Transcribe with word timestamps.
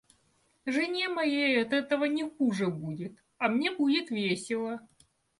Жене 0.65 1.09
моей 1.09 1.61
от 1.61 1.73
этого 1.73 2.05
не 2.05 2.27
хуже 2.27 2.69
будет, 2.69 3.15
а 3.37 3.49
мне 3.49 3.69
будет 3.69 4.09
весело. 4.09 4.79